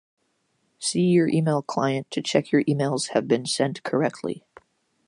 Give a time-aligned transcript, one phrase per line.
[0.79, 4.43] See your email client to check your emails have been sent correctly